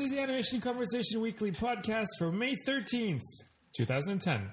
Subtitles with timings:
[0.00, 3.20] Is the Animation Conversation Weekly podcast for May 13th,
[3.76, 4.50] 2010.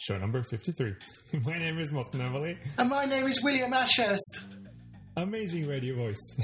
[0.00, 0.94] Show number 53.
[1.44, 2.56] My name is Morten Øverlie.
[2.78, 4.40] And my name is William Ashurst.
[5.16, 6.36] Amazing radio voice.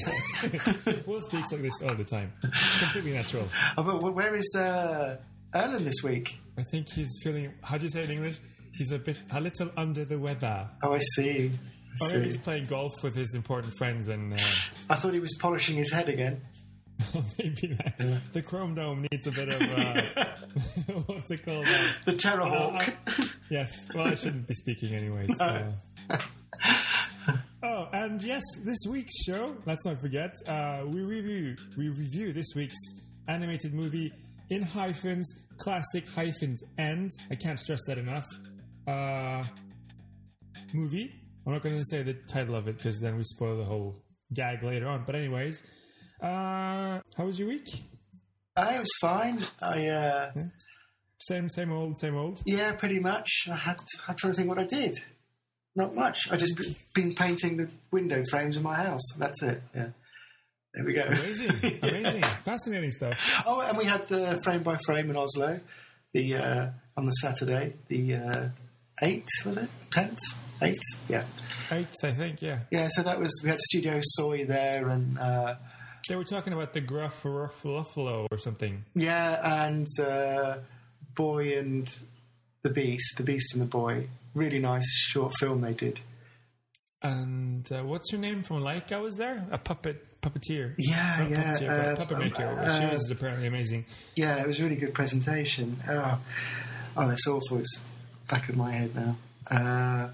[1.06, 2.32] Will speaks like this all the time.
[2.42, 3.48] It's completely natural.
[3.78, 5.16] Oh, but where is uh,
[5.54, 6.38] Erlen this week?
[6.58, 8.38] I think he's feeling, how do you say it in English?
[8.74, 10.68] He's a bit, a little under the weather.
[10.82, 11.52] Oh, I see.
[12.02, 14.38] I, Or maybe he's playing golf with his important friends and uh,
[14.90, 16.40] I thought he was polishing his head again.
[17.38, 20.24] maybe that, the Chrome Dome needs a bit of, uh,
[21.06, 21.66] what's it called?
[21.66, 22.94] Uh, The Terrorhawk.
[23.06, 23.72] Uh, yes.
[23.94, 25.40] Well, I shouldn't be speaking anyways.
[25.40, 25.72] Uh,
[27.62, 29.56] oh, and yes, this week's show.
[29.66, 30.34] Let's not forget.
[30.46, 32.78] Uh, we review we review this week's
[33.28, 34.12] animated movie
[34.50, 38.26] in hyphens, classic hyphens, and I can't stress that enough.
[38.86, 39.44] Uh,
[40.74, 41.12] movie.
[41.46, 44.02] I'm not going to say the title of it because then we spoil the whole
[44.32, 45.04] gag later on.
[45.04, 45.62] But anyways,
[46.22, 47.68] uh, how was your week?
[48.56, 49.38] I was fine.
[49.62, 50.32] I uh,
[51.18, 52.42] Same, same old, same old.
[52.46, 53.28] yeah, pretty much.
[53.50, 53.76] I had
[54.08, 54.96] I'm trying to think what I did.
[55.74, 56.30] Not much.
[56.30, 59.00] I just b- been painting the window frames in my house.
[59.16, 59.62] That's it.
[59.74, 59.86] Yeah.
[60.74, 61.02] There we go.
[61.02, 61.50] Amazing,
[61.82, 63.42] amazing, fascinating stuff.
[63.46, 65.60] Oh, and we had the frame by frame in Oslo,
[66.12, 66.66] the uh,
[66.96, 68.48] on the Saturday, the uh,
[69.02, 69.68] eighth was it?
[69.90, 70.18] Tenth,
[70.62, 70.78] eighth?
[71.08, 71.24] Yeah,
[71.70, 72.60] Eighth, I think, yeah.
[72.70, 72.88] yeah.
[72.90, 75.54] So that was we had Studio Soi there, and uh,
[76.08, 78.84] They were talking about the Gruff Ruffalo or something.
[78.94, 80.56] yeah, and uh,
[81.14, 81.88] Boy and
[82.62, 84.08] the Beast, the Beast and the Boy.
[84.34, 86.00] Really nice short film they did.
[87.02, 89.46] And uh, what's her name from Laika was there?
[89.50, 90.74] A puppet puppeteer.
[90.78, 92.44] Yeah, Not yeah, puppeteer, uh, puppet maker.
[92.44, 93.84] uh, she was apparently amazing.
[94.14, 95.80] Yeah, it was a really good presentation.
[95.88, 96.18] Oh,
[96.96, 97.58] oh that's awful.
[97.58, 97.80] It's
[98.28, 99.16] back of my head now.
[99.50, 100.08] Uh,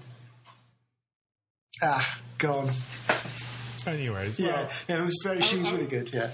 [1.83, 2.71] ah, gone.
[3.89, 5.41] Anyways, well, Yeah, yeah, it was very.
[5.41, 6.11] She was really good.
[6.13, 6.29] Yeah.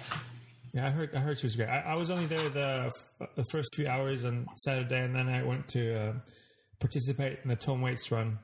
[0.74, 1.70] yeah, I heard, I heard she was great.
[1.70, 2.92] I, I was only there the
[3.36, 6.14] the first few hours on Saturday, and then I went to uh,
[6.80, 8.40] participate in the Tom Waits run,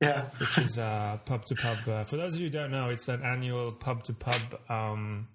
[0.00, 1.78] Yeah, which is uh, pub to pub.
[1.88, 4.40] Uh, for those of you who don't know, it's an annual pub to pub.
[4.68, 5.28] Um,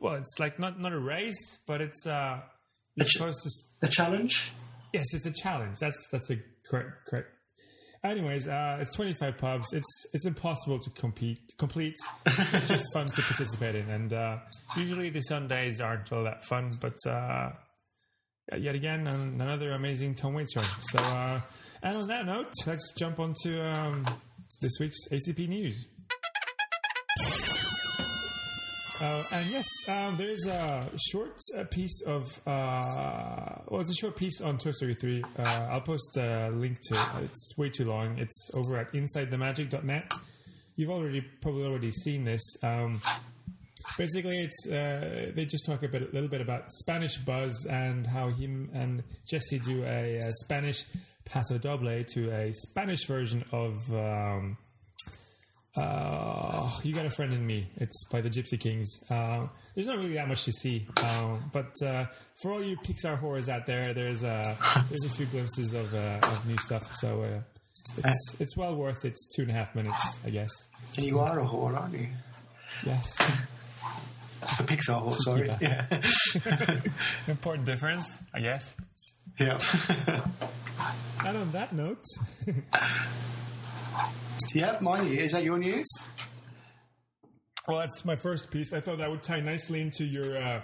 [0.00, 2.40] well, it's like not not a race, but it's uh,
[2.96, 3.32] The ch- to
[3.80, 4.50] the challenge.
[4.92, 5.78] Yes, it's a challenge.
[5.80, 6.36] That's that's a
[6.68, 7.28] correct correct.
[8.04, 9.72] Anyways, uh, it's 25 pubs.
[9.72, 11.94] It's it's impossible to compete complete.
[12.26, 14.38] It's just fun to participate in, and uh,
[14.76, 16.72] usually the Sundays aren't all that fun.
[16.80, 17.50] But uh,
[18.58, 20.66] yet again, an- another amazing Tom Waits run.
[20.90, 21.40] So, uh,
[21.84, 24.04] and on that note, let's jump on to um,
[24.60, 25.86] this week's ACP news.
[29.02, 34.14] Uh, and yes, um, there's a short uh, piece of, uh, well, it's a short
[34.14, 35.24] piece on Toy Story 3.
[35.36, 37.24] Uh, I'll post a link to it.
[37.24, 38.16] It's way too long.
[38.18, 40.12] It's over at insidethemagic.net.
[40.76, 42.42] You've already, probably already seen this.
[42.62, 43.02] Um,
[43.98, 48.06] basically, it's, uh, they just talk a bit, a little bit about Spanish Buzz and
[48.06, 50.84] how him and Jesse do a, a Spanish
[51.24, 54.58] paso doble to a Spanish version of, um,
[55.76, 57.70] uh, you got a friend in me.
[57.76, 58.88] It's by the Gypsy Kings.
[59.10, 62.06] Uh, there's not really that much to see, um, but uh,
[62.42, 64.42] for all you Pixar horrors out there, there's uh,
[64.90, 66.94] there's a few glimpses of, uh, of new stuff.
[66.96, 67.40] So uh,
[68.04, 70.50] it's it's well worth its two and a half minutes, I guess.
[70.96, 72.08] And you are a whore, aren't you?
[72.84, 73.16] Yes,
[74.42, 75.48] A Pixar whore, sorry.
[75.60, 75.86] Yeah.
[76.44, 76.80] Yeah.
[77.28, 78.76] important difference, I guess.
[79.38, 79.58] yeah.
[81.24, 82.02] And on that note,
[84.54, 85.18] yeah, my news.
[85.24, 85.86] Is that your news?
[87.68, 88.72] well, that's my first piece.
[88.72, 90.60] I thought that would tie nicely into your uh,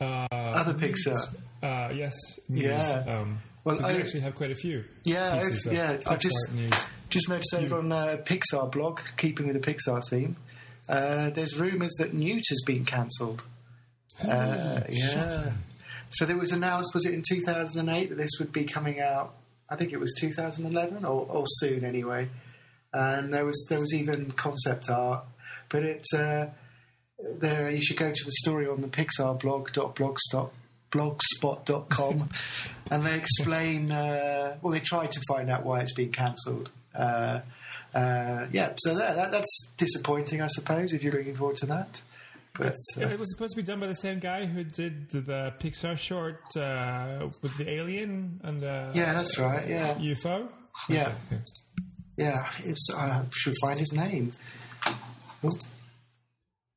[0.00, 1.18] uh, Other Pixar.
[1.62, 2.14] Uh, yes,
[2.48, 2.64] news.
[2.64, 3.04] Yeah.
[3.06, 4.84] Um, Well, I- actually have quite a few.
[5.04, 6.72] Yeah, pieces I've- yeah, I just- news.
[7.10, 10.36] Just noticed over on uh, Pixar blog, keeping with the Pixar theme,
[10.90, 13.44] uh, there's rumours that Newt has been cancelled.
[14.22, 15.52] Uh, yeah.
[16.10, 19.34] So there was announced, was it in 2008, that this would be coming out?
[19.70, 22.28] I think it was 2011 or, or soon anyway.
[22.92, 25.24] And there was there was even concept art.
[25.68, 26.50] But it's uh,
[27.18, 27.70] there.
[27.70, 30.50] You should go to the story on the Pixar blog dot blogspot
[30.90, 32.28] blogspot.com
[32.90, 37.40] and they explain uh, well they try to find out why it's been cancelled uh,
[37.94, 42.00] uh, yeah so that, that, that's disappointing i suppose if you're looking forward to that
[42.56, 45.20] but uh, it was supposed to be done by the same guy who did the,
[45.20, 50.48] the Pixar short uh, with the alien and the yeah that's right yeah UFO.
[50.88, 51.42] yeah Okay.
[52.18, 54.30] Yeah it's, i should find his name
[55.44, 55.50] Oh,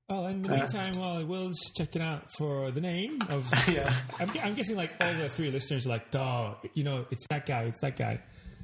[0.09, 4.29] Well, in the Uh, meantime, while Will's checking out for the name of, yeah I'm,
[4.43, 7.63] I'm guessing like all the three listeners are like, "Duh, you know, it's that guy,
[7.63, 8.19] it's that guy."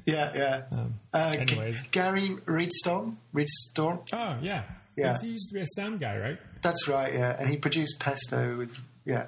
[0.06, 1.82] yeah yeah Um, uh, G- anyways.
[1.90, 4.62] gary Rydstrom Rydstrom Oh yeah,
[4.96, 5.16] Yeah.
[5.20, 6.38] He used to be a sound guy, right?
[6.62, 7.36] That's right, yeah.
[7.38, 9.26] And he produced Pesto with, yeah.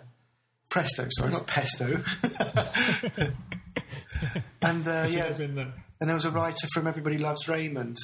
[0.71, 2.03] Presto, sorry, not Pesto.
[4.63, 5.67] and uh, yeah, have been the
[6.01, 7.99] and there was a writer from Everybody Loves Raymond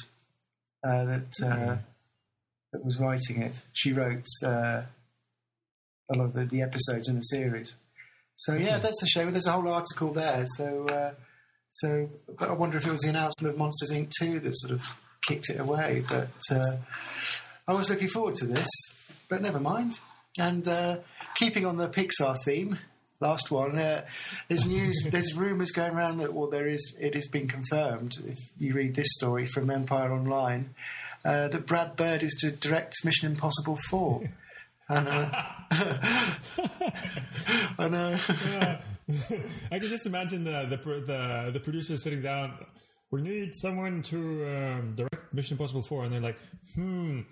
[0.83, 1.77] uh, that uh,
[2.71, 3.63] that was writing it.
[3.73, 4.83] She wrote uh,
[6.09, 7.75] a lot of the, the episodes in the series.
[8.35, 9.31] So yeah, that's a shame.
[9.31, 10.45] There's a whole article there.
[10.55, 11.11] So uh,
[11.71, 14.11] so but I wonder if it was the announcement of Monsters Inc.
[14.17, 14.83] two that sort of
[15.27, 16.03] kicked it away.
[16.07, 16.77] But uh,
[17.67, 18.69] I was looking forward to this,
[19.27, 19.99] but never mind.
[20.39, 20.97] And uh,
[21.35, 22.77] keeping on the Pixar theme,
[23.19, 23.77] last one.
[23.77, 24.05] Uh,
[24.47, 24.95] there's news.
[25.11, 26.95] there's rumours going around that well, there is.
[26.99, 28.13] It has been confirmed.
[28.25, 30.73] If you read this story from Empire Online,
[31.25, 34.23] uh, that Brad Bird is to direct Mission Impossible Four.
[34.89, 35.29] And uh,
[37.77, 38.17] I know.
[39.69, 42.53] I can just imagine the the the, the producer sitting down.
[43.11, 46.39] We need someone to um, direct Mission Impossible Four, and they're like,
[46.75, 47.23] "Hmm,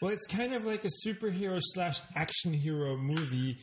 [0.00, 3.56] well, it's kind of like a superhero slash action hero movie.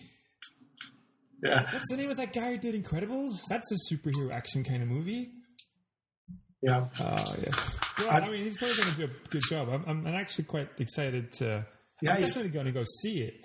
[1.43, 3.29] Yeah, What's the name of that guy who did Incredibles?
[3.49, 5.31] That's a superhero action kind of movie."
[6.61, 6.85] yeah.
[6.99, 7.79] Oh yes.
[7.97, 9.69] Well, I, mean, he's probably going to do a good job.
[9.69, 11.65] I'm, I'm, I'm actually quite excited to.
[12.01, 13.41] Yeah, I'm he's- definitely going to go see it.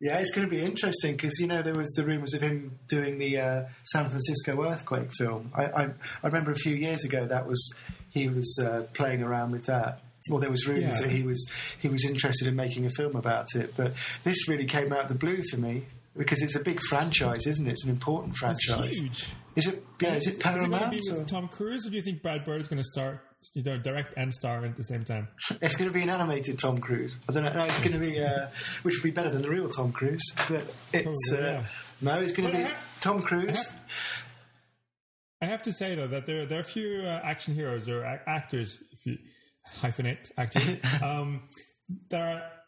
[0.00, 2.78] Yeah, it's going to be interesting because you know there was the rumours of him
[2.88, 5.50] doing the uh, San Francisco earthquake film.
[5.56, 5.82] I, I
[6.22, 7.74] I remember a few years ago that was
[8.10, 10.02] he was uh, playing around with that.
[10.30, 11.06] Well, there was rumours Yeah.
[11.06, 13.92] that he was he was interested in making a film about it, but
[14.22, 15.86] this really came out of the blue for me
[16.18, 17.70] because it's a big franchise, isn't it?
[17.70, 18.98] It's an important It's franchise.
[18.98, 19.26] huge.
[19.56, 19.84] Is it?
[20.00, 20.90] Yeah, is it Is it Paramount?
[20.90, 23.20] be or- with Tom Cruise, or do you think Brad Bird is going to start?
[23.54, 25.28] you know, direct and star at the same time?
[25.62, 27.20] It's going to be an animated Tom Cruise.
[27.28, 27.52] I don't know.
[27.52, 28.48] No, it's going to be, uh,
[28.82, 30.24] which would be better than the real Tom Cruise.
[30.48, 31.64] But it's Probably, uh, yeah.
[32.00, 33.50] no, it's going to be ha- Tom Cruise.
[33.50, 33.76] I have-
[35.40, 38.02] I have to say though that there there are a few uh, action heroes or
[38.02, 39.18] a- actors, if you
[39.80, 41.42] hyphenate actors, um,
[42.10, 42.20] that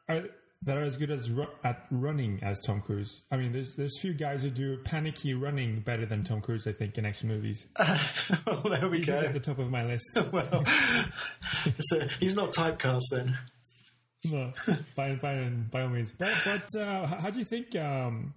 [0.08, 0.22] are, are
[0.62, 3.24] that are as good as ru- at running as Tom Cruise.
[3.30, 6.66] I mean, there's there's few guys who do panicky running better than Tom Cruise.
[6.66, 7.66] I think in action movies,
[8.46, 9.14] well, there we he's go.
[9.14, 10.04] at the top of my list.
[10.32, 10.64] well,
[11.80, 13.38] so he's not typecast then.
[14.24, 14.52] no,
[14.96, 15.38] by by
[15.70, 16.12] by all means.
[16.12, 18.34] But but uh, how do you think um,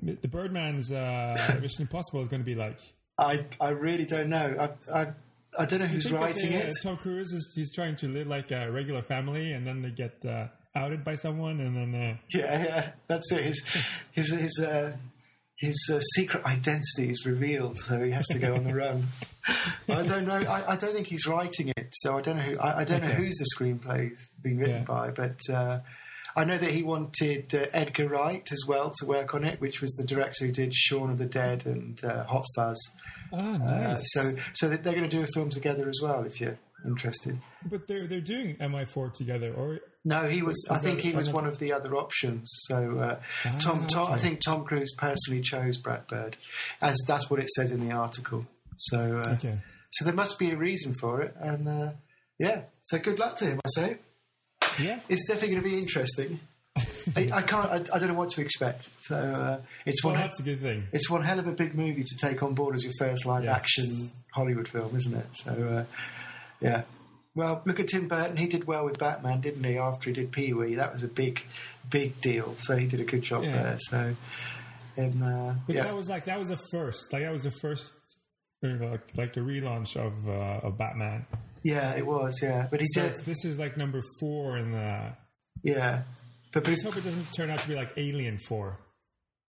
[0.00, 2.78] the Birdman's uh, Mission Impossible is going to be like?
[3.18, 4.56] I I really don't know.
[4.90, 5.12] I I,
[5.58, 6.72] I don't know Do who's think that writing it.
[6.82, 10.24] Tom Cruise is he's trying to live like a regular family, and then they get
[10.24, 13.44] uh, outed by someone, and then uh, Yeah, yeah, that's it.
[13.44, 13.64] His
[14.12, 14.92] his his uh,
[15.58, 19.06] his uh, secret identity is revealed, so he has to go on the run.
[19.88, 20.34] I don't know.
[20.34, 22.58] I, I don't think he's writing it, so I don't know who.
[22.58, 24.84] I, I don't know who's the screenplay's being written Yeah.
[24.84, 25.38] by, but.
[25.52, 25.80] Uh,
[26.34, 29.82] I know that he wanted uh, Edgar Wright as well to work on it, which
[29.82, 32.80] was the director who did Shaun of the Dead and uh, Hot Fuzz.
[33.30, 34.02] Uh, nice.
[34.14, 36.24] so, so that they're going to do a film together as well.
[36.24, 37.38] If you're interested.
[37.70, 40.56] but they're they're doing MI4 together, or No, he was.
[40.70, 42.48] I think he was one of the other options.
[42.66, 43.20] So uh,
[43.58, 46.36] Tom, Tom, I think Tom Cruise personally chose Brad Bird,
[46.80, 48.46] as that's what it says in the article.
[48.78, 49.58] So, uh, okay.
[49.92, 51.90] so there must be a reason for it, and uh,
[52.38, 52.62] yeah.
[52.82, 53.60] So good luck to him.
[53.64, 53.96] I say
[54.80, 56.40] Yeah, it's definitely going to be interesting.
[57.16, 57.70] I, I can't.
[57.70, 58.88] I, I don't know what to expect.
[59.02, 60.22] So uh, it's well, one.
[60.22, 60.88] that's a good thing.
[60.92, 63.44] It's one hell of a big movie to take on board as your first live
[63.44, 63.56] Yes.
[63.56, 63.84] action
[64.32, 65.26] Hollywood film, isn't it?
[65.34, 65.84] So, uh,
[66.62, 66.82] yeah.
[67.34, 68.36] Well, look at Tim Burton.
[68.36, 69.78] He did well with Batman, didn't he?
[69.78, 71.42] After he did Pee Wee, that was a big,
[71.88, 72.54] big deal.
[72.58, 73.52] So he did a good job Yeah.
[73.62, 73.76] there.
[73.78, 74.16] So,
[74.98, 77.50] and uh, But yeah, that was like that was the first, like that was the
[77.62, 77.94] first,
[78.62, 81.24] uh, like, like the relaunch of uh, of Batman.
[81.62, 82.38] yeah, it was.
[82.42, 83.24] Yeah, but he So did.
[83.24, 85.12] this is like number four in the.
[85.62, 86.02] Yeah,
[86.52, 88.76] but, but Let's hope it doesn't turn out to be like Alien Four.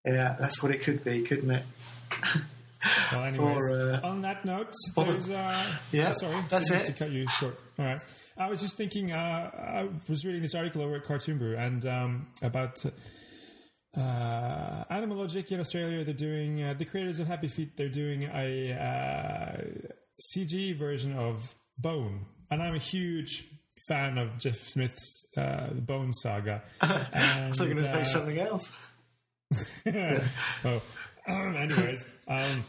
[0.05, 1.63] yeah, that's what it could be, couldn't it?
[3.11, 6.83] Well, anyways, Or, uh, on that note, uh, Yeah, oh, sorry, that's it.
[6.85, 7.59] To cut you short.
[7.79, 7.99] All right,
[8.37, 9.11] I was just thinking.
[9.13, 12.83] Uh, I was reading this article over at Cartoon Brew and um, about
[13.97, 16.03] uh, Animal Logic in Australia.
[16.03, 17.77] They're doing uh, the creators of Happy Feet.
[17.77, 19.61] They're doing a uh,
[20.35, 22.25] CG version of Bone.
[22.51, 23.45] and I'm a huge
[23.87, 26.63] fan of Jeff Smith's uh, Bone Saga.
[26.81, 28.75] And, I were going to uh, say something else.
[30.65, 30.81] oh,
[31.27, 32.63] um, anyways, um,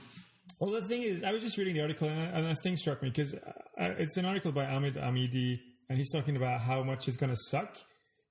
[0.58, 3.02] well, the thing is, I was just reading the article, and, and a thing struck
[3.02, 7.08] me because uh, it's an article by Amid Amidi, and he's talking about how much
[7.08, 7.76] it's going to suck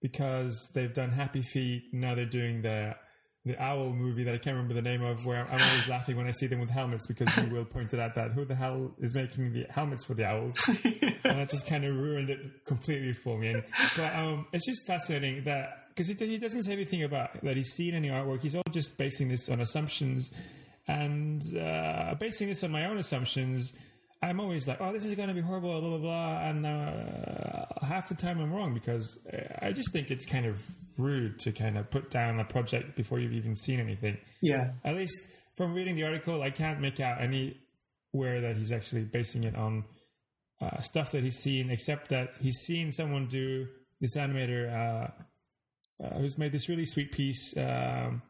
[0.01, 2.96] because they've done Happy Feet, now they're doing the
[3.46, 6.27] the owl movie that I can't remember the name of, where I'm always laughing when
[6.27, 9.13] I see them with helmets because you will pointed out that who the hell is
[9.13, 13.38] making the helmets for the owls, and that just kind of ruined it completely for
[13.38, 13.50] me.
[13.50, 13.63] And
[13.98, 17.73] but um, it's just fascinating that because he, he doesn't say anything about that he's
[17.73, 18.41] seen any artwork.
[18.41, 20.31] He's all just basing this on assumptions,
[20.88, 23.73] and uh, basing this on my own assumptions.
[24.21, 27.65] I'm always like, oh, this is going to be horrible, blah blah blah, and uh,
[27.81, 29.19] half the time I'm wrong because
[29.62, 30.65] I just think it's kind of
[30.97, 34.17] rude to kind of put down a project before you've even seen anything.
[34.41, 34.71] Yeah.
[34.83, 35.17] At least
[35.55, 39.83] from reading the article, I can't make out anywhere that he's actually basing it on
[40.62, 43.67] uh, stuff that he's seen, except that he's seen someone do
[44.00, 45.12] this animator uh,
[46.01, 48.21] uh, who's made this really sweet piece um,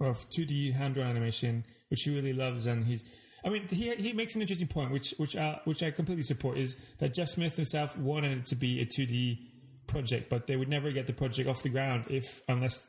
[0.00, 3.04] of 2D hand drawn animation, which he really loves, and he's.
[3.44, 6.58] I mean, he he makes an interesting point, which which I, which I completely support,
[6.58, 9.38] is that Jeff Smith himself wanted it to be a 2D
[9.86, 12.88] project, but they would never get the project off the ground if unless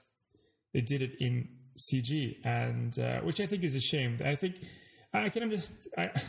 [0.73, 4.17] they did it in CG, and uh, which I think is a shame.
[4.23, 4.55] I think
[5.13, 6.11] I can just I.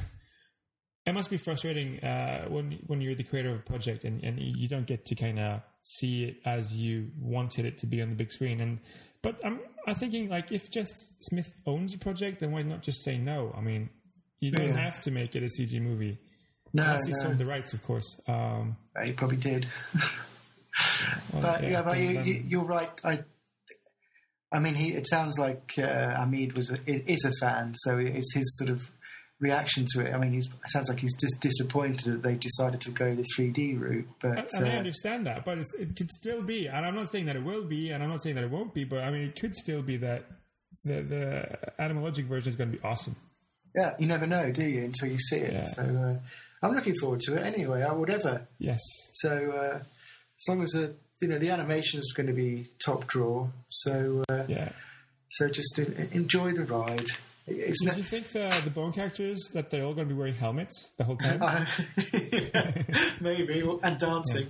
[1.09, 4.40] It must be frustrating uh, when when you're the creator of a project and, and
[4.40, 8.11] you don't get to kind of see it as you wanted it to be on
[8.11, 8.61] the big screen.
[8.61, 8.81] And
[9.23, 10.88] but I'm I'm thinking like if Jeff
[11.21, 13.55] Smith owns a project, then why not just say no?
[13.57, 13.90] I mean,
[14.40, 14.76] you don't Yeah.
[14.78, 16.19] have to make it a CG movie.
[16.73, 17.19] No, Unless he no.
[17.19, 18.21] sold the rights, of course.
[18.26, 19.66] Um, he probably did.
[21.33, 22.90] well, But yeah, but you, you're right.
[23.05, 23.25] I,
[24.52, 24.93] I mean, he.
[24.93, 28.90] It sounds like uh, Amid was a, is a fan, so it's his sort of
[29.40, 30.14] reaction to it.
[30.14, 33.25] I mean, he's it sounds like he's just disappointed that they decided to go the
[33.37, 34.09] 3D route.
[34.21, 37.11] But and I uh, understand that, but it's, it could still be, and I'm not
[37.11, 39.11] saying that it will be, and I'm not saying that it won't be, but I
[39.11, 40.25] mean, it could still be that
[40.85, 43.16] the the Animal Logic version is going to be awesome.
[43.75, 45.52] yeah, you never know, do you, until you see it.
[45.52, 45.64] Yeah.
[45.64, 47.83] So uh, I'm looking forward to it anyway.
[47.83, 48.47] I whatever.
[48.59, 48.81] Yes,
[49.14, 53.07] So uh, as long as the you know the animation is going to be top
[53.07, 54.71] draw, so uh, yeah.
[55.31, 57.07] so just enjoy the ride.
[57.49, 60.19] It's Did not, you think the the bone characters that they're all going to be
[60.19, 61.41] wearing helmets the whole time?
[61.41, 61.65] Uh,
[63.21, 64.49] maybe and dancing.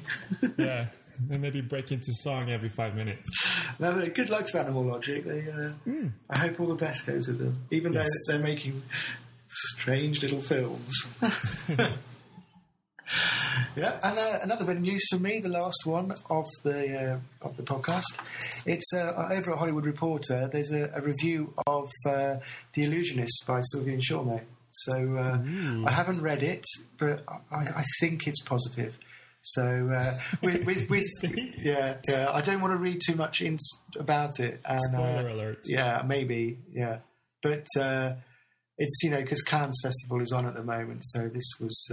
[0.57, 0.87] yeah,
[1.31, 3.29] and maybe break into song every five minutes.
[3.79, 5.23] No, but good luck to Animal Logic.
[5.25, 5.73] They, uh,
[6.31, 8.09] I hope all the best goes with them, even Yes.
[8.29, 8.83] though they're making
[9.49, 10.95] strange little films.
[13.77, 17.47] yeah, and uh, another bit of news for me, the last one of the uh,
[17.47, 18.21] of the podcast.
[18.65, 20.49] It's uh, over at Hollywood Reporter.
[20.53, 22.37] There's a, a review of uh,
[22.75, 24.43] The Illusionist by Sylvain Chomet.
[24.71, 25.39] So uh,
[25.89, 26.65] I haven't read it,
[26.99, 28.99] but I, I think it's positive.
[29.41, 31.07] So uh, with, with, with
[31.59, 33.59] yeah, yeah, I don't want to read too much in,
[33.99, 34.61] about it.
[34.65, 35.61] And, Spoiler alert.
[35.65, 36.59] Yeah, maybe.
[36.73, 36.99] Yeah,
[37.43, 38.15] but uh,
[38.77, 41.93] it's you know because Cannes Festival is on at the moment, so this was.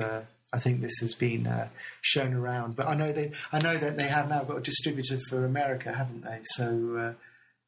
[0.54, 1.68] I think this has been uh,
[2.02, 3.32] shown around, but I know they.
[3.52, 6.40] I know that they have now got a distributor for America, haven't they?
[6.56, 7.14] So uh,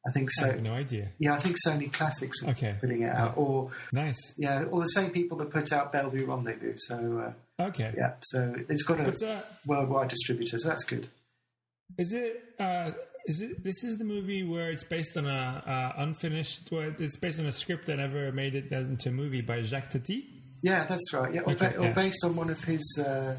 [0.08, 0.50] I think I so.
[0.52, 1.08] have no idea.
[1.18, 2.76] Yeah, I think Sony Classics are Okay.
[2.80, 4.34] putting it out, or Nice.
[4.36, 6.74] yeah, or the same people that put out Belleville Rendezvous.
[6.76, 7.92] So uh, Okay.
[7.96, 11.08] yeah, so it's got a But uh, worldwide distributor, so that's good.
[11.98, 12.40] is it?
[12.60, 12.92] Uh,
[13.26, 13.64] is it?
[13.64, 16.68] This is the movie where it's based on a uh, unfinished.
[16.70, 19.90] Well, it's based on a script that never made it into a movie by Jacques
[19.90, 20.35] Tati.
[20.62, 21.32] Yeah, that's right.
[21.34, 21.92] Yeah, or, Okay, ba- or yeah.
[21.92, 23.02] based on one of his.
[23.04, 23.36] Uh,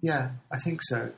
[0.00, 1.10] yeah, I think so.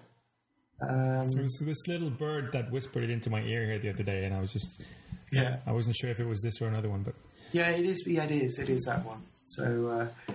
[0.83, 4.03] Um, It was this little bird that whispered it into my ear here the other
[4.03, 4.83] day, and I was just.
[5.31, 7.15] yeah, I wasn't sure if it was this or another one, but
[7.53, 8.05] yeah, it is.
[8.07, 8.59] Yeah, it is.
[8.59, 9.23] It is that one.
[9.45, 10.33] So uh,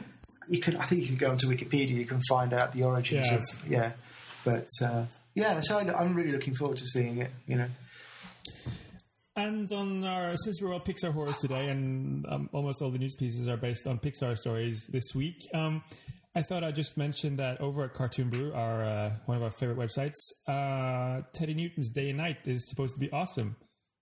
[0.50, 0.78] you can.
[0.78, 1.92] I think you can go onto Wikipedia.
[1.96, 3.38] You can find out the origins Yeah.
[3.38, 3.44] of.
[3.70, 3.92] Yeah,
[4.44, 5.60] but uh, yeah.
[5.62, 7.32] So I, I'm really looking forward to seeing it.
[7.48, 7.68] You know.
[9.38, 13.15] And on our, since we're all Pixar horrors today, and um, almost all the news
[13.15, 15.84] pieces are based on Pixar stories this week, um,
[16.34, 19.51] I thought I'd just mention that over at Cartoon Brew, our uh, one of our
[19.51, 20.13] favorite websites,
[20.48, 23.58] uh, Teddy Newton's Day and Night is supposed to be awesome,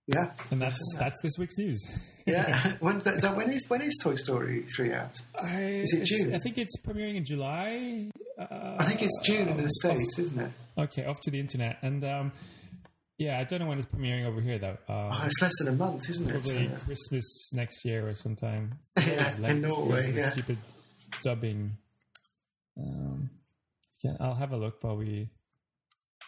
[0.06, 0.32] Yeah.
[0.52, 1.84] and that's that's this week's news.
[2.26, 2.76] Yeah.
[2.80, 5.14] when, that, that, when is when is Toy Story three out?
[5.38, 6.34] I, Is it June?
[6.34, 8.08] I think it's premiering in July.
[8.38, 10.50] Uh, I think it's June in the states, isn't it?
[10.78, 12.32] okay, off to the internet, and um,
[13.18, 14.78] yeah, I don't know when it's premiering over here though.
[14.88, 16.32] Um, Oh, it's less than a month, isn't it?
[16.32, 18.78] Probably Christmas next year or sometime.
[18.98, 20.30] Yeah, It's in Norway, yeah.
[20.30, 20.58] Stupid
[21.22, 21.76] dubbing.
[22.78, 23.30] Um,
[24.02, 25.30] yeah, I'll have a look while we.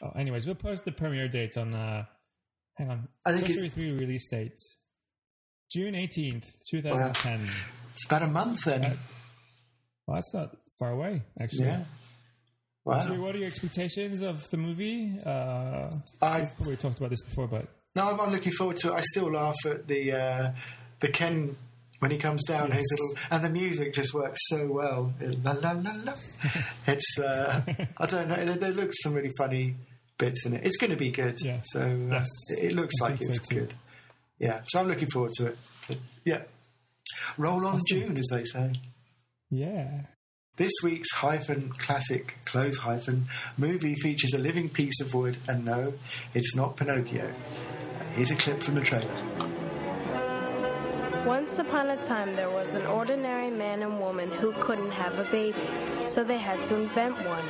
[0.02, 1.74] Oh, anyways, we'll post the premiere date on.
[1.74, 2.04] Uh,
[2.76, 3.08] hang on.
[3.24, 4.58] I think it's- 3 release date.
[5.72, 7.50] June 18th, 2010.
[7.94, 8.84] it's about a month then.
[8.84, 8.96] Uh,
[10.06, 11.66] Well, that's not far away, actually.
[11.66, 11.84] yeah.
[12.86, 13.00] Wow.
[13.00, 15.18] So what are your expectations of the movie?
[15.26, 15.90] Uh,
[16.22, 17.66] I we talked about this before, but
[17.96, 18.94] no, I'm, I'm looking forward to it.
[18.94, 20.52] I still laugh at the uh,
[21.00, 21.56] the Ken
[21.98, 22.70] when he comes down.
[22.70, 25.12] His little and the music just works so well.
[25.42, 26.12] La la la la.
[26.86, 27.60] It's uh,
[27.98, 28.44] I don't know.
[28.44, 29.74] There, there looks some really funny
[30.16, 30.60] bits in it.
[30.64, 31.36] It's going to be good.
[31.42, 31.60] Yeah.
[31.64, 32.28] So uh, Yes.
[32.56, 33.74] it, it looks I like think so it's good.
[34.38, 34.60] Yeah.
[34.68, 35.58] So I'm looking forward to it.
[35.88, 36.42] But, yeah.
[37.36, 38.72] Roll on June, as they say.
[39.50, 40.02] yeah.
[40.56, 43.26] This week's hyphen classic close hyphen
[43.58, 45.92] movie features a living piece of wood, and no,
[46.32, 47.30] it's not Pinocchio.
[48.14, 49.14] Here's a clip from the trailer.
[51.26, 55.30] Once upon a time, there was an ordinary man and woman who couldn't have a
[55.30, 55.58] baby,
[56.06, 57.46] so they had to invent one.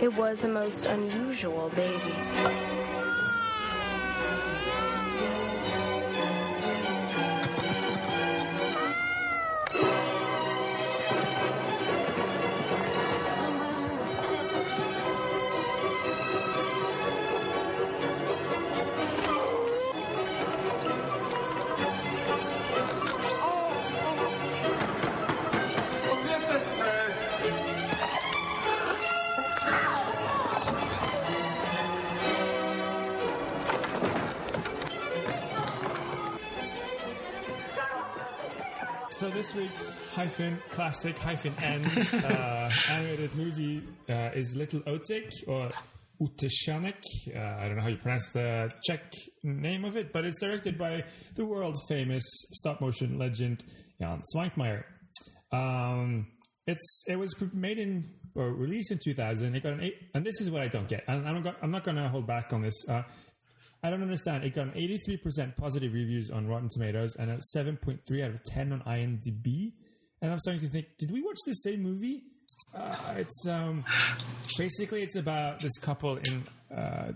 [0.00, 2.14] It was a most unusual baby.
[39.36, 41.86] This week's hyphen classic hyphen end
[42.24, 45.70] uh, animated movie uh, is Little Otik or
[46.22, 46.94] Otesánek.
[47.34, 49.12] Uh, I don't know how you pronounce the Czech
[49.44, 53.62] name of it, but it's directed by the world famous stop motion legend
[54.00, 54.84] Jan Svankmajer.
[55.52, 56.28] Um,
[56.66, 59.54] it's it was made in or released in 2000.
[59.54, 61.04] It got an eight, and this is what I don't get.
[61.08, 62.88] And I'm, not- I'm not going to hold back on this.
[62.88, 63.02] Uh,
[63.82, 64.44] I don't understand.
[64.44, 68.72] It got an 83% positive reviews on Rotten Tomatoes and a 7.3 out of 10
[68.72, 69.72] on IMDb.
[70.22, 72.24] And I'm starting to think, did we watch the same movie?
[72.74, 73.84] Uh, it's um,
[74.56, 76.46] basically it's about this couple in.
[76.74, 77.12] Uh,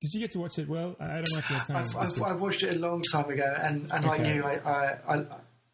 [0.00, 0.68] did you get to watch it?
[0.68, 1.76] Well, I don't know if you had time.
[1.76, 2.22] I've, I've.
[2.22, 4.36] I've watched it a long time ago, and, and Okay.
[4.36, 5.24] you, I, I, I,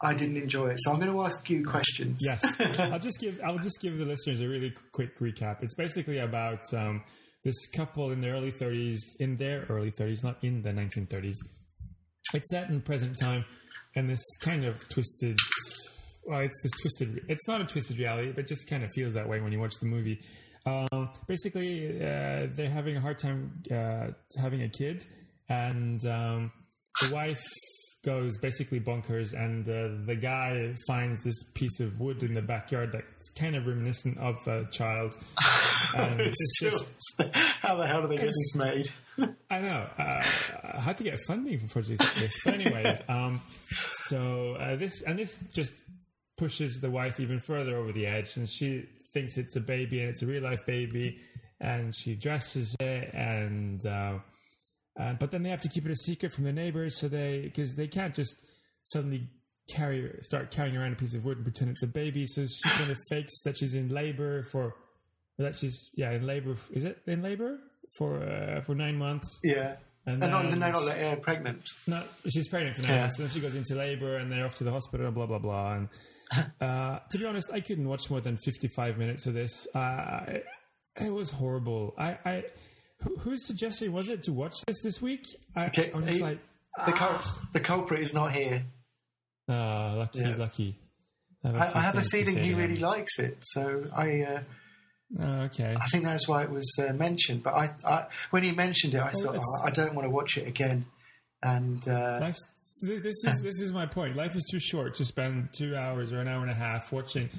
[0.00, 0.78] I didn't enjoy it.
[0.80, 2.18] So I'm going to ask you questions.
[2.20, 5.62] Yes, I'll just give I'll just give the listeners a really quick recap.
[5.62, 7.04] It's basically about um,
[7.46, 11.36] this couple in their early 30s, in their early 30s, not in the 1930s.
[12.34, 13.44] It's set in present time,
[13.94, 15.38] and this kind of twisted.
[16.26, 17.24] Well, it's this twisted.
[17.28, 19.74] It's not a twisted reality, but just kind of feels that way when you watch
[19.80, 20.18] the movie.
[20.66, 25.06] Um, basically, uh, they're having a hard time uh, having a kid,
[25.48, 26.50] and um,
[27.00, 27.44] the wife
[28.06, 32.92] goes basically bonkers, and uh, the guy finds this piece of wood in the backyard
[32.92, 35.18] that's kind of reminiscent of a child.
[35.96, 36.84] And it's just
[37.60, 38.88] How the hell do they get this made?
[39.50, 39.88] I know.
[39.98, 40.22] Uh,
[40.74, 42.38] I had to get funding for projects like this.
[42.44, 43.40] But anyways, um,
[43.92, 45.72] so uh, this and this just
[46.36, 50.10] pushes the wife even further over the edge, and she thinks it's a baby and
[50.10, 51.18] it's a real life baby,
[51.60, 53.80] and she dresses it, and
[54.98, 57.08] uh, uh, but then they have to keep it a secret from the neighbors, so
[57.08, 58.36] they because they can't just
[58.84, 59.28] suddenly
[59.68, 62.26] carry start carrying around a piece of wood and pretend it's a baby.
[62.26, 64.74] So she kind of fakes that she's in labor for
[65.38, 66.56] that she's yeah in labor.
[66.72, 67.58] Is it in labor
[67.98, 69.40] for uh, for nine months?
[69.44, 69.76] Yeah.
[70.08, 71.68] And And not, then no, not let her pregnant.
[71.88, 73.00] no, she's pregnant for nine Yeah.
[73.00, 75.40] months, and then she goes into labor, and they're off to the hospital, blah blah
[75.40, 75.72] blah.
[75.74, 75.88] And
[76.60, 79.66] uh, to be honest, I couldn't watch more than fifty-five minutes of this.
[79.74, 80.44] Uh, it,
[81.06, 81.92] it was horrible.
[81.98, 82.44] I, I
[83.02, 85.24] who, whose suggestion was it to watch this this week?
[85.54, 86.38] I, Okay, I'm just he- like,
[86.86, 88.64] The, cul- the culprit is not here.
[89.48, 90.26] ah, lucky, Yeah.
[90.26, 90.76] he's lucky.
[91.44, 93.38] I I, few I have a feeling he really likes it.
[93.42, 94.40] So I, uh,
[95.20, 95.76] Oh, okay.
[95.80, 97.44] I think that's why it was uh, mentioned.
[97.44, 100.10] But I, I, when he mentioned it, I Oh, thought, oh, I don't want to
[100.10, 100.84] watch it again.
[101.44, 102.18] And uh,
[102.84, 104.16] th- this is this is my point.
[104.16, 107.30] Life is too short to spend two hours or an hour and a half watching.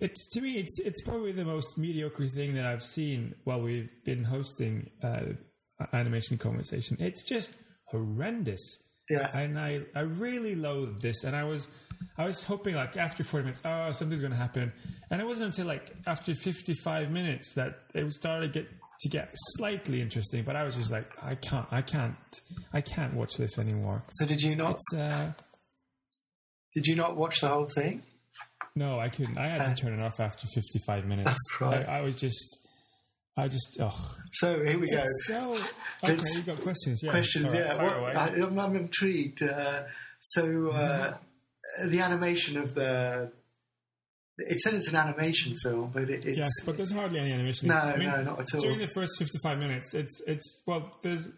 [0.00, 3.90] It's to me, it's it's probably the most mediocre thing that I've seen while we've
[4.04, 5.20] been hosting uh,
[5.92, 6.96] animation conversation.
[7.00, 7.54] It's just
[7.86, 8.78] horrendous,
[9.10, 11.24] yeah, and I I really loathed this.
[11.24, 11.68] And I was
[12.16, 14.72] I was hoping like after forty minutes, oh something's going to happen,
[15.10, 19.08] and it wasn't until like after fifty five minutes that it started to get to
[19.08, 20.44] get slightly interesting.
[20.44, 22.16] But I was just like, I can't, I can't,
[22.72, 24.04] I can't watch this anymore.
[24.12, 24.78] so did you not?
[24.96, 25.32] Uh
[26.74, 28.02] Did you not watch the whole thing?
[28.74, 29.38] No, I couldn't.
[29.38, 31.34] I had to turn it off after 55 minutes.
[31.60, 31.88] Right.
[31.88, 32.58] I, I was just,
[33.36, 34.16] I just, oh.
[34.32, 35.04] So here we go.
[35.24, 35.52] So
[36.04, 36.14] okay.
[36.14, 37.02] It's- you've got questions?
[37.02, 37.10] Yeah.
[37.10, 37.98] Questions, right, yeah.
[37.98, 38.12] away.
[38.14, 39.42] I, I'm, I'm intrigued.
[39.42, 39.84] Uh,
[40.20, 41.16] so uh,
[41.84, 43.32] the animation of the.
[44.38, 47.68] It says it's an animation film, but it, it's yes, but there's hardly any animation.
[47.68, 48.60] No, I mean, no, not at all.
[48.60, 51.30] During the first 55 minutes, it's it's well, there's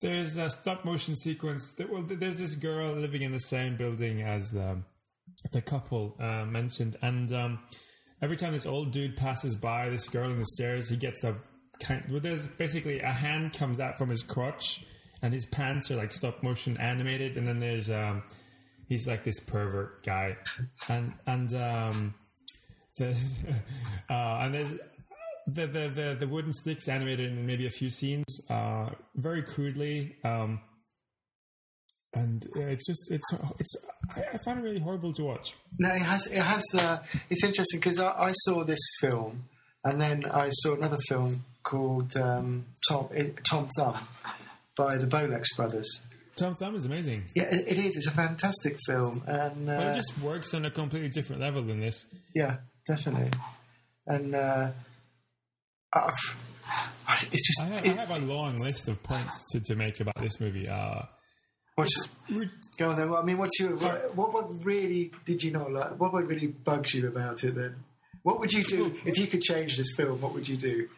[0.00, 1.72] there's a stop motion sequence.
[1.76, 4.78] That, well, there's this girl living in the same building as the
[5.52, 7.58] the couple uh, mentioned, and um,
[8.22, 11.36] every time this old dude passes by this girl in the stairs, he gets a
[11.80, 12.04] kind.
[12.10, 14.84] Well, there's basically a hand comes out from his crotch,
[15.22, 18.22] and his pants are like stop motion animated, and then there's um,
[18.88, 20.36] he's like this pervert guy,
[20.88, 22.14] and and um,
[22.98, 23.16] the,
[24.10, 24.72] uh, and there's
[25.46, 30.16] the, the the the wooden sticks animated in maybe a few scenes, uh, very crudely.
[30.24, 30.60] Um,
[32.14, 33.26] and uh, it's just it's
[33.58, 33.76] it's
[34.16, 35.54] I, find it really horrible to watch.
[35.78, 36.26] No, it has.
[36.26, 36.64] It has.
[36.74, 39.44] Uh, it's interesting because I, I saw this film,
[39.84, 43.96] and then I saw another film called um, Tom it, Tom Thumb
[44.76, 46.02] by the Bolex brothers.
[46.36, 47.96] Tom Thumb is amazing, Yeah, it, it is.
[47.96, 51.62] It's a fantastic film, and uh, but it just works on a completely different level
[51.62, 52.06] than this.
[52.34, 52.56] yeah,
[52.88, 53.30] definitely.
[54.06, 54.70] And uh,
[57.30, 60.18] it's just I have, I have a long list of points to, to make about
[60.18, 60.66] this movie.
[60.68, 61.02] Uh,
[61.80, 62.08] what's,
[62.78, 63.12] go on then.
[63.12, 64.32] I mean, what's your what, what?
[64.32, 65.98] What really did you not like?
[65.98, 67.76] What really bugs you about it then?
[68.22, 70.20] What would you do if you could change this film?
[70.20, 70.88] What would you do?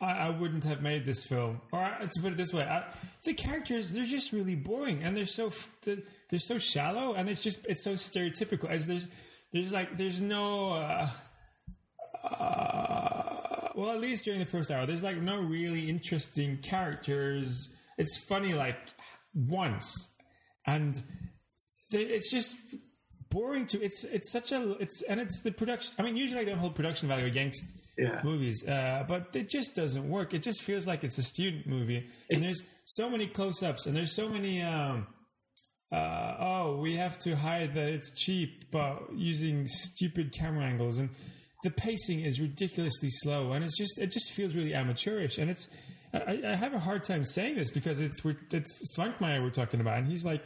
[0.00, 1.60] I, I wouldn't have made this film.
[1.72, 2.84] Or uh, to put it this way, I,
[3.24, 5.50] the characters they're just really boring, and they're so
[5.84, 5.98] they're,
[6.30, 8.68] they're so shallow, and it's just it's so stereotypical.
[8.68, 9.08] As there's
[9.52, 10.72] there's like there's no.
[10.74, 11.08] Uh,
[12.24, 17.72] uh, well, at least during the first hour, there's like no really interesting characters.
[17.98, 18.76] It's funny like
[19.34, 20.08] once,
[20.66, 21.02] and
[21.90, 22.54] it's just
[23.30, 23.82] boring to.
[23.82, 25.94] It's it's such a it's and it's the production.
[25.98, 27.64] I mean, usually I don't hold production value against
[27.98, 28.20] Yeah.
[28.24, 30.34] movies, uh, but it just doesn't work.
[30.34, 34.14] It just feels like it's a student movie, and there's so many close-ups, and there's
[34.14, 34.62] so many.
[34.62, 35.06] Um,
[35.92, 41.10] uh, oh, we have to hide that it's cheap, but using stupid camera angles, and
[41.62, 45.68] the pacing is ridiculously slow, and it's just it just feels really amateurish, and it's.
[46.26, 48.20] I, I have a hard time saying this because it's
[48.52, 50.44] it's Svankmajer we're talking about, and he's like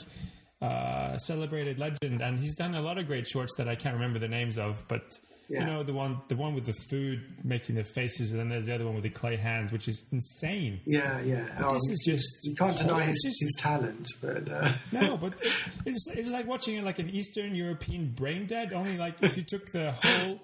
[0.62, 4.18] uh, celebrated legend, and he's done a lot of great shorts that I can't remember
[4.18, 5.02] the names of, but
[5.48, 5.60] Yeah.
[5.60, 8.66] you know the one the one with the food making the faces, and then there's
[8.66, 10.80] the other one with the clay hands, which is insane.
[10.86, 11.44] Yeah, yeah.
[11.72, 15.32] This is just you can't deny his, it's just- his talent, but uh, No, but
[15.42, 15.52] it,
[15.86, 18.72] it, was, it was like watching like an Eastern European brain dead.
[18.72, 20.40] Only like if you took the whole,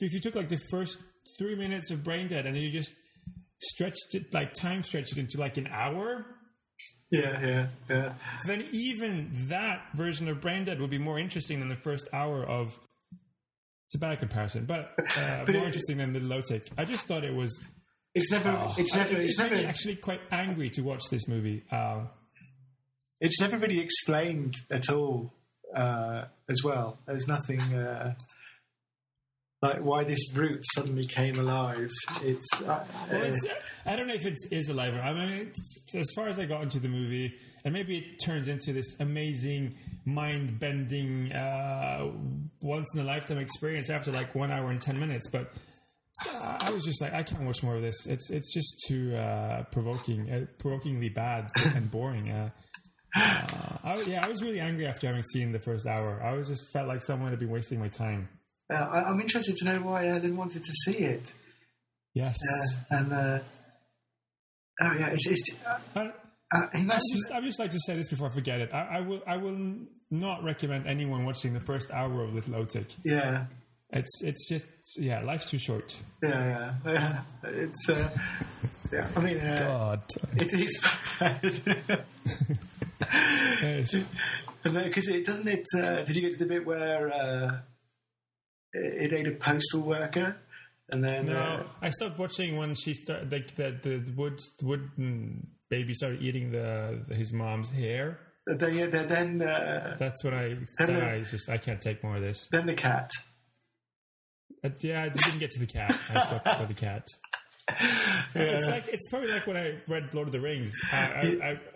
[0.00, 0.98] if you took like the first
[1.38, 2.92] three minutes of brain dead and then you just
[3.62, 6.24] stretched it like time stretched it into like an hour,
[7.10, 8.12] yeah, yeah, yeah.
[8.46, 12.44] then even that version of brain dead would be more interesting than the first hour
[12.44, 12.68] of.
[13.86, 16.62] It's a bad comparison, but, uh, more interesting than the low tech.
[16.78, 17.60] I just thought it was.
[18.14, 21.26] It's never, Oh, it's never, it it's me never, actually quite angry to watch this
[21.26, 21.64] movie.
[21.72, 22.08] Um,
[23.20, 25.34] it's never really explained at all.
[25.76, 28.14] Uh, as well, there's nothing uh,
[29.62, 31.90] like why this route suddenly came alive.
[32.22, 33.46] It's, uh, Well, uh, it's,
[33.84, 34.94] I don't know if it is alive.
[34.94, 35.52] Or I mean,
[35.94, 39.74] as far as I got into the movie, and maybe it turns into this amazing,
[40.06, 42.10] mind-bending, uh,
[42.62, 45.28] once-in-a-lifetime experience after like one hour and ten minutes.
[45.28, 45.52] But
[46.26, 48.06] uh, I was just like, I can't watch more of this.
[48.06, 52.30] It's it's just too uh, provoking, uh, provokingly bad and boring.
[52.30, 52.50] Uh,
[53.14, 56.22] uh, I, yeah, I was really angry after having seen the first hour.
[56.22, 58.28] I was just felt like someone had been wasting my time.
[58.70, 61.32] Uh, I, I'm interested to know why Ellen wanted to see it.
[62.14, 62.36] Yes.
[62.90, 63.38] Uh, and uh,
[64.82, 66.12] oh yeah, it's, it's uh, I-
[66.52, 66.80] uh, he.
[66.90, 68.74] I just, I just like to say this before I forget it.
[68.74, 69.76] I, I will I will
[70.10, 72.96] not recommend anyone watching the first hour of Little Otik.
[73.04, 73.44] Yeah,
[73.90, 74.66] It's it's just
[74.98, 75.96] yeah, life's too short.
[76.22, 76.92] yeah, yeah.
[76.92, 77.20] yeah.
[77.44, 78.08] It's uh,
[78.92, 79.06] yeah.
[79.14, 80.02] I mean, uh, God,
[80.36, 80.82] it is
[81.20, 82.04] bad.
[84.62, 85.64] Because it doesn't it.
[85.76, 87.58] Uh, did you get to the bit where uh,
[88.72, 90.36] it, ate a postal worker,
[90.88, 95.46] and then no, uh, I stopped watching when she started like the the wood wooden
[95.68, 98.18] baby started eating the, his mom's hair.
[98.46, 102.02] they, they, then uh, That's when I Then then the- I just I can't take
[102.02, 102.48] more of this.
[102.50, 103.10] then the cat.
[104.64, 105.96] Uh, yeah, I didn't get to the cat.
[106.12, 107.06] I stopped before the cat.
[108.34, 110.72] It's like it's probably like when I read Lord of the Rings.
[110.92, 111.22] I, I,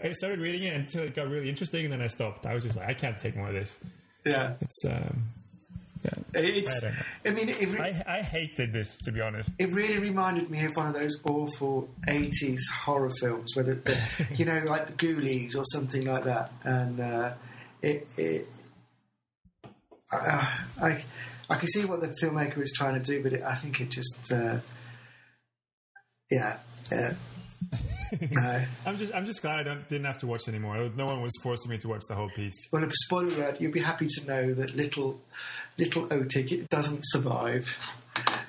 [0.04, 2.46] I, I started reading it until it got really interesting, and then I stopped.
[2.46, 3.78] I was just like, I can't take more of this.
[4.26, 5.28] Yeah, It's um,
[6.04, 6.40] yeah.
[6.40, 6.82] it's.
[6.82, 7.04] I.
[7.26, 9.50] I mean, it, re- I, I hated this to be honest.
[9.58, 13.98] it really reminded me of one of those awful 80s horror films where the, the
[14.36, 17.34] you know like the ghoulies or something like that and uh,
[17.82, 18.48] it, it
[20.12, 20.46] uh,
[20.80, 21.04] I
[21.48, 23.90] I can see what the filmmaker was trying to do but it, I think it
[23.90, 24.58] just uh,
[26.30, 26.58] yeah
[26.90, 27.14] yeah
[28.31, 28.62] no.
[28.87, 30.90] I'm just I'm just glad I don't, didn't have to watch anymore.
[30.96, 32.55] No one was forcing me to watch the whole piece.
[32.72, 35.20] well spoiler alert you'll be happy to know that little
[35.79, 37.77] little Otik it doesn't survive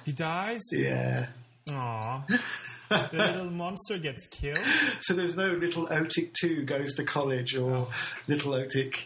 [0.06, 0.62] He dies.
[0.71, 1.28] yeah
[1.67, 2.28] Aww.
[2.89, 4.63] the little monster gets killed.
[5.01, 7.88] So there's no little Otik 2 goes to college or
[8.28, 9.06] little Otik,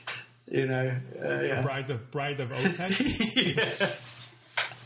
[0.52, 0.92] you know.
[1.24, 1.62] Uh, yeah.
[1.62, 3.92] Bride of Bride of Otik.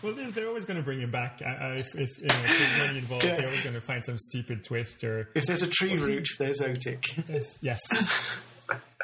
[0.03, 1.41] Well, they're, they're always going to bring him back.
[1.43, 3.35] Uh, uh, if, if, you know, if there's money involved, Yeah.
[3.37, 6.59] they're always going to find some stupid twist or If there's a tree root, there's
[6.59, 7.27] Otik.
[7.29, 7.57] yes.
[7.61, 7.79] yes.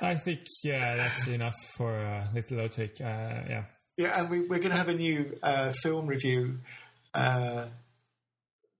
[0.01, 2.99] I think yeah, that's enough for uh, Little Otik.
[3.01, 3.63] Uh, yeah.
[3.97, 6.59] Yeah, and we, we're going to have a new uh, film review
[7.13, 7.65] uh,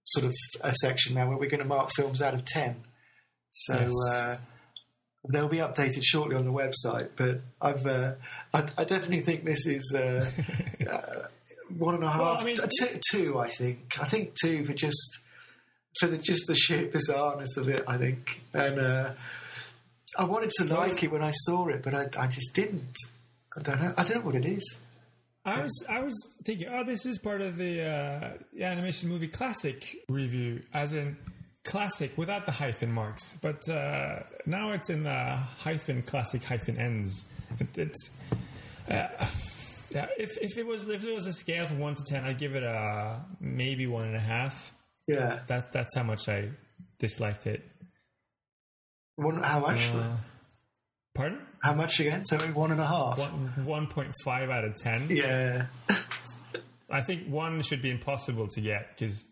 [0.06, 2.84] sort of a section now where we're going to mark films out of 10.
[3.50, 3.94] So Yes.
[4.14, 4.38] uh,
[5.32, 7.10] they'll be updated shortly on the website.
[7.18, 8.14] But I've uh,
[8.54, 10.26] I, I definitely think this is uh,
[10.90, 11.28] uh,
[11.78, 13.98] one and a half, Well, I mean- two, two, I think.
[14.00, 15.20] I think two for just
[16.00, 17.82] for the just the sheer bizarreness of it.
[17.88, 19.12] I think, and uh,
[20.18, 22.96] I wanted to like it when I saw it, but I, I just didn't.
[23.58, 23.94] I don't know.
[23.98, 24.80] I don't know what it is.
[25.46, 29.28] I was I was thinking, oh, this is part of the, uh, the animation movie
[29.28, 31.18] classic review, as in
[31.64, 33.36] classic without the hyphen marks.
[33.42, 37.26] But uh, now it's in the hyphen classic hyphen ends.
[37.60, 38.12] It, it's
[38.92, 39.08] uh,
[39.92, 40.08] yeah.
[40.18, 42.56] If if it was if it was a scale from one to ten, I'd give
[42.56, 44.74] it a maybe one and a half.
[45.08, 45.40] Yeah.
[45.48, 46.50] That that's how much I
[47.00, 47.64] disliked it.
[49.16, 49.90] One, how much?
[49.90, 50.16] Uh,
[51.14, 51.42] pardon?
[51.62, 52.26] how much again?
[52.26, 53.18] So one and a half.
[53.18, 55.08] One one point five out of ten.
[55.10, 55.68] Yeah.
[56.90, 59.24] I think one should be impossible to get because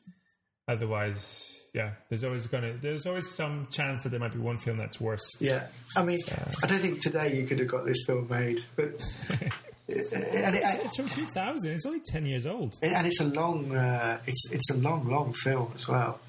[0.68, 1.44] otherwise,
[1.74, 5.00] yeah, there's always gonna there's always some chance that there might be one film that's
[5.00, 5.36] worse.
[5.40, 5.68] Yeah.
[5.96, 6.20] I mean,
[6.64, 9.04] I don't think today you could have got this film made, but
[9.90, 11.72] and, it, It's from 2000.
[11.72, 12.76] It's only 10 years old.
[12.82, 16.20] and it's a long, uh, it's it's a long, long film as well.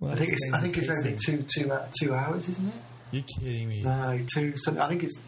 [0.00, 2.74] Well, I think it's I think it's only two two uh, two hours, isn't it?
[3.12, 3.82] You're kidding me.
[3.82, 4.54] No, two.
[4.56, 5.20] Some, I think it's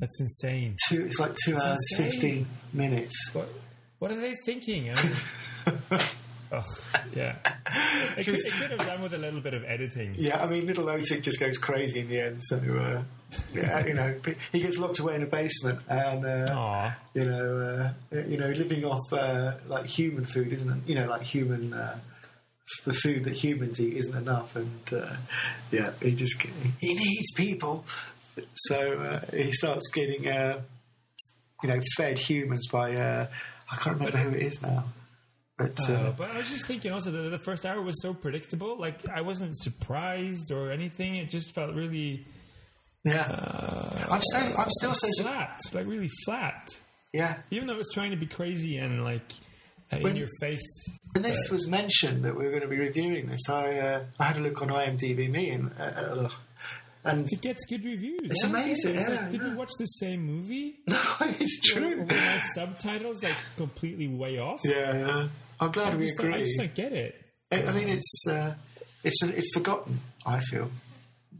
[0.00, 0.76] That's insane.
[0.88, 1.06] two.
[1.06, 2.10] It's like two hours insane.
[2.10, 3.16] fifteen minutes.
[3.34, 3.48] What,
[3.98, 4.90] what are they thinking?
[4.92, 5.02] I
[5.90, 6.00] mean,
[7.14, 7.36] yeah.
[8.16, 10.14] It could, it could have done with a little bit of editing.
[10.16, 12.42] Yeah, I mean, little Otik just goes crazy in the end.
[12.42, 13.02] So, uh,
[13.52, 14.14] yeah, you know,
[14.52, 18.84] he gets locked away in a basement, and uh, you know, uh, you know, living
[18.84, 20.88] off uh, like human food isn't, it?
[20.88, 21.74] you know, like human.
[21.74, 21.98] Uh,
[22.84, 25.16] the food that humans eat isn't enough, and uh,
[25.70, 26.40] yeah, he just
[26.80, 27.84] he needs people.
[28.54, 30.60] So uh, he starts getting, uh,
[31.62, 33.26] you know, fed humans by uh,
[33.70, 34.84] I can't remember who it is now,
[35.58, 38.14] but uh, Uh, but I was just thinking also that the first hour was so
[38.14, 38.78] predictable.
[38.78, 41.16] Like I wasn't surprised or anything.
[41.16, 42.26] It just felt really
[43.06, 46.68] yeah, I'm so I'm still so flat, like really flat.
[47.12, 47.38] yeah.
[47.52, 49.32] Even though it was trying to be crazy and like
[49.92, 50.98] uh, in your face.
[51.12, 54.24] When this was mentioned that we were going to be reviewing this, I uh, I
[54.24, 56.28] had a look on IMDb me and uh, uh,
[57.04, 58.22] and It gets good reviews.
[58.24, 58.96] It's amazing, it.
[58.96, 59.50] It's yeah, like, did yeah.
[59.50, 60.80] we watch the same movie?
[60.88, 62.00] no, it's true.
[62.00, 64.60] were my subtitles like completely way off?
[64.64, 65.28] Yeah, yeah.
[65.60, 67.14] I'm glad I we don't, I just don't get it.
[67.50, 68.54] I, I mean, it's uh,
[69.04, 70.00] it's it's forgotten.
[70.24, 70.70] I feel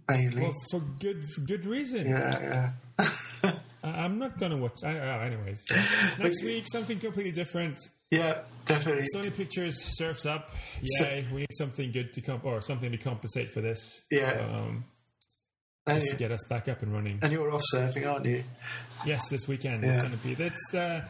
[0.09, 0.42] mainly.
[0.42, 2.09] Well, for good for good reason.
[2.09, 3.52] yeah, yeah,
[3.83, 4.79] I'm not gonna watch.
[4.85, 5.62] I, uh, anyways,
[6.18, 7.79] next week something completely different.
[8.11, 9.05] yeah, definitely.
[9.14, 10.50] Sony Pictures surfs up.
[10.98, 14.02] So- we need something good to comp or something to compensate for this.
[14.11, 14.33] Yeah.
[14.33, 14.85] So, um,
[15.88, 17.18] just to get us back up and running.
[17.22, 18.42] and you're off surfing, aren't you?
[19.05, 20.02] Yes, this weekend is Yeah.
[20.02, 20.35] going to be.
[20.35, 21.05] That's the.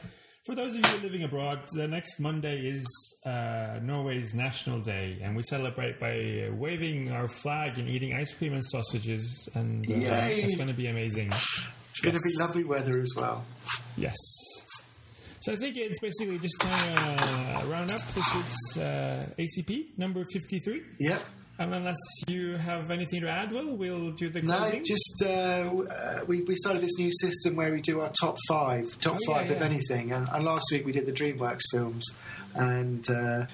[0.46, 2.86] For those of you living abroad, the next Monday is
[3.24, 8.32] uh, Norway's National Day, and we celebrate by uh, waving our flag and eating ice
[8.32, 10.42] cream and sausages, and uh, Yay.
[10.42, 11.32] it's going to be amazing.
[11.32, 13.44] It's going to be lovely weather as well.
[13.96, 14.14] Yes.
[15.40, 19.98] So I think it's basically just time to uh, round up this week's uh, ACP
[19.98, 20.82] number fifty-three.
[21.00, 21.22] Yep.
[21.58, 21.96] And unless
[22.28, 24.80] you have anything to add, Will, we'll do the closing.
[24.80, 28.36] No, just uh, uh, we we started this new system where we do our top
[28.46, 29.64] five, top Oh, yeah, five of yeah.
[29.64, 30.12] anything.
[30.12, 32.04] And, and last week we did the DreamWorks films,
[32.54, 33.46] and uh,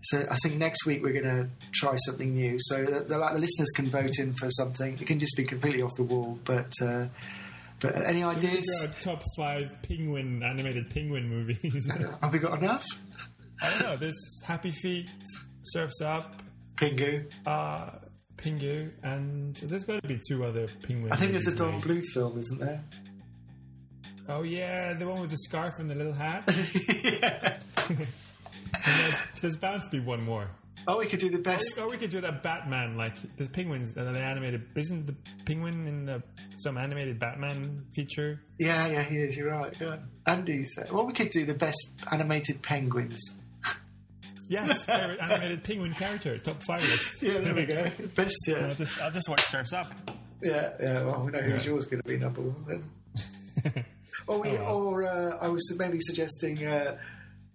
[0.00, 2.56] so I think next week we're going to try something new.
[2.60, 4.98] So that the, the listeners can vote in for something.
[4.98, 7.08] It can just be completely off the wall, but uh,
[7.80, 8.64] but any ideas?
[9.00, 11.88] top five penguin animated penguin movies.
[12.22, 12.86] Have we got enough?
[13.60, 13.96] I don't know.
[13.98, 15.06] There's Happy Feet,
[15.64, 16.40] Surfs Up,
[16.76, 17.26] Pingu.
[17.46, 17.90] uh,
[18.36, 21.12] Pingu, and there's got to be two other penguins.
[21.12, 21.80] I think there's a Don.
[21.80, 22.84] Blue film, isn't there?
[24.28, 26.44] Oh yeah, the one with the scarf and the little hat.
[28.86, 30.50] there's, there's bound to be one more.
[30.86, 31.78] Oh, we could do the best.
[31.78, 34.66] Or we could do that Batman, like the penguins, uh, the animated.
[34.76, 35.14] Isn't the
[35.46, 36.22] penguin in the,
[36.56, 38.40] some animated Batman feature?
[38.58, 39.36] Yeah, yeah, he is.
[39.36, 39.72] You're right.
[39.80, 39.96] Yeah.
[40.26, 40.76] Andy's.
[40.76, 43.36] Uh, well, we could do the best animated penguins.
[44.48, 47.22] Yes, favorite animated penguin character, top five list.
[47.22, 47.90] Yeah, there we go.
[48.14, 48.36] Best.
[48.46, 48.66] Yeah.
[48.68, 49.94] I'll just I'll just watch Surfs Up.
[50.42, 51.04] Yeah, yeah.
[51.04, 52.64] Well, we know who's yours going to be number one
[53.64, 53.84] then.
[54.26, 56.98] or we, or uh, I was maybe suggesting, uh,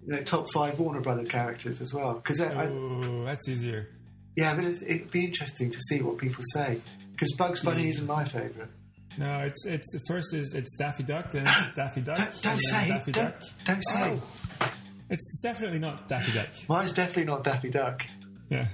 [0.05, 2.15] you know, top five Warner Brother characters as well.
[2.15, 3.89] Because I, Oh, that's easier.
[4.35, 6.81] yeah, but it's, it'd be interesting to see what people say.
[7.11, 8.69] Because Bugs Bunny isn't my favourite.
[9.17, 12.59] No, it's it's the first is it's Daffy Duck, then it's Daffy Duck, Don't, don't
[12.61, 12.87] say.
[12.87, 13.49] Daffy Don't, Duck.
[13.65, 14.19] don't say.
[14.61, 14.71] Oh.
[15.09, 16.47] It's definitely not Daffy Duck.
[16.67, 18.03] Mine's definitely not Daffy Duck.
[18.49, 18.67] Yeah.